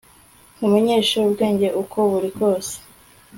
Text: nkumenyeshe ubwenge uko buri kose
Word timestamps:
nkumenyeshe 0.55 1.15
ubwenge 1.27 1.67
uko 1.81 1.97
buri 2.11 2.29
kose 2.37 2.73